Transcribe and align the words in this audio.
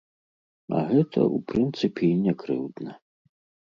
А 0.77 0.81
гэта, 0.93 1.27
у 1.35 1.43
прынцыпе 1.53 2.03
і 2.13 2.19
не 2.27 2.39
крыўдна. 2.43 2.91